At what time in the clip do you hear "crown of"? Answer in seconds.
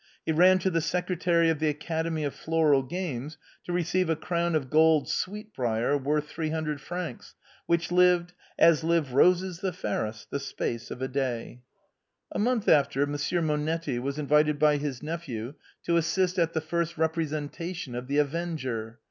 4.15-4.67